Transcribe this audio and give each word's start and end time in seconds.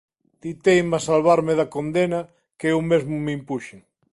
Ti 0.39 0.49
teimas 0.65 1.03
salvarme 1.09 1.53
da 1.59 1.71
condena 1.75 2.21
que 2.59 2.67
eu 2.73 2.79
mesmo 2.91 3.15
me 3.25 3.31
impuxen. 3.37 3.79